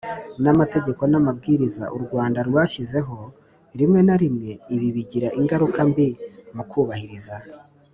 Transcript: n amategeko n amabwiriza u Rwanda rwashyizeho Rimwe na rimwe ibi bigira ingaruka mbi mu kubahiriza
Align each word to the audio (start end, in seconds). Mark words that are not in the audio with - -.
n 0.43 0.45
amategeko 0.53 1.01
n 1.11 1.13
amabwiriza 1.19 1.83
u 1.95 1.97
Rwanda 2.03 2.39
rwashyizeho 2.49 3.17
Rimwe 3.79 3.99
na 4.07 4.15
rimwe 4.21 4.51
ibi 4.75 4.87
bigira 4.95 5.27
ingaruka 5.39 5.79
mbi 5.89 6.07
mu 6.55 6.63
kubahiriza 6.71 7.35